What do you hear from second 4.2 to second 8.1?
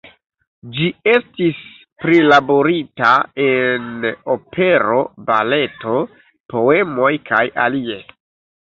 opero, baleto, poemoj kaj alie.